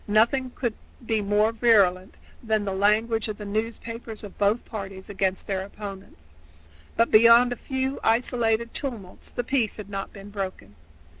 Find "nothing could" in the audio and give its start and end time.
0.07-0.73